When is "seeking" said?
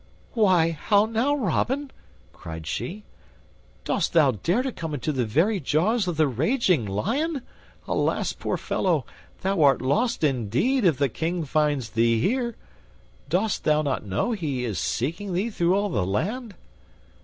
14.79-15.33